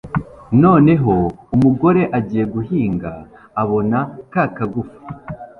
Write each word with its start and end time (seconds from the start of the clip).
Noneho 0.63 1.15
umugore 1.55 2.01
agiye 2.17 2.45
guhinga 2.53 3.11
abona 3.61 3.99
ka 4.31 4.43
kagufa 4.55 4.97